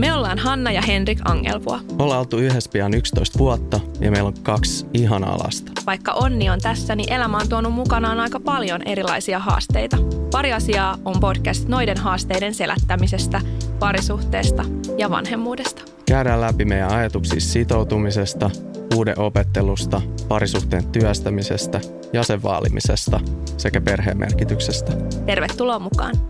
Me 0.00 0.14
ollaan 0.14 0.38
Hanna 0.38 0.72
ja 0.72 0.82
Henrik 0.82 1.18
Angelpua. 1.24 1.80
Ollaan 1.98 2.20
oltu 2.20 2.36
yhdessä 2.36 2.70
pian 2.72 2.94
11 2.94 3.38
vuotta 3.38 3.80
ja 4.00 4.10
meillä 4.10 4.26
on 4.26 4.34
kaksi 4.42 4.86
ihanaa 4.94 5.38
lasta. 5.38 5.72
Vaikka 5.86 6.12
onni 6.12 6.50
on 6.50 6.60
tässä, 6.60 6.94
niin 6.94 7.12
elämä 7.12 7.36
on 7.36 7.48
tuonut 7.48 7.72
mukanaan 7.72 8.20
aika 8.20 8.40
paljon 8.40 8.82
erilaisia 8.82 9.38
haasteita. 9.38 9.96
Pari 10.30 10.52
asiaa 10.52 10.98
on 11.04 11.20
podcast 11.20 11.68
noiden 11.68 11.96
haasteiden 11.96 12.54
selättämisestä, 12.54 13.40
parisuhteesta 13.78 14.64
ja 14.98 15.10
vanhemmuudesta. 15.10 15.82
Käydään 16.06 16.40
läpi 16.40 16.64
meidän 16.64 16.92
ajatuksia 16.92 17.40
sitoutumisesta, 17.40 18.50
uuden 18.94 19.18
opettelusta, 19.18 20.00
parisuhteen 20.28 20.86
työstämisestä, 20.86 21.80
jäsenvaalimisesta 22.12 23.20
sekä 23.56 23.80
perheen 23.80 24.18
merkityksestä. 24.18 24.92
Tervetuloa 25.26 25.78
mukaan! 25.78 26.29